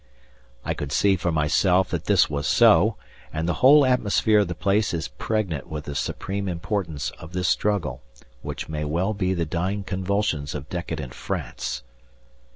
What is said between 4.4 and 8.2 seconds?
the place is pregnant with the supreme importance of this struggle,